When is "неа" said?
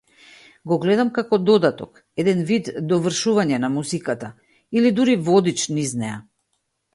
6.03-6.19